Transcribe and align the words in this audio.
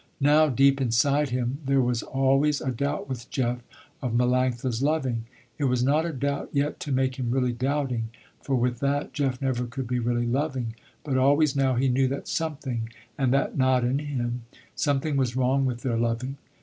Now, 0.19 0.49
deep 0.49 0.81
inside 0.81 1.29
him, 1.29 1.59
there 1.63 1.79
was 1.79 2.01
always 2.01 2.59
a 2.59 2.71
doubt 2.71 3.07
with 3.07 3.29
Jeff, 3.29 3.59
of 4.01 4.13
Melanctha's 4.13 4.81
loving. 4.81 5.25
It 5.59 5.65
was 5.65 5.83
not 5.83 6.07
a 6.07 6.11
doubt 6.11 6.49
yet 6.51 6.79
to 6.79 6.91
make 6.91 7.17
him 7.19 7.29
really 7.29 7.53
doubting, 7.53 8.09
for 8.41 8.55
with 8.55 8.79
that, 8.79 9.13
Jeff 9.13 9.39
never 9.43 9.65
could 9.67 9.85
be 9.85 9.99
really 9.99 10.25
loving, 10.25 10.73
but 11.03 11.17
always 11.17 11.55
now 11.55 11.75
he 11.75 11.87
knew 11.87 12.07
that 12.07 12.27
something, 12.27 12.89
and 13.15 13.31
that 13.31 13.55
not 13.55 13.83
in 13.83 13.99
him, 13.99 14.41
something 14.73 15.17
was 15.17 15.35
wrong 15.35 15.67
with 15.67 15.83
their 15.83 15.97
loving. 15.99 16.37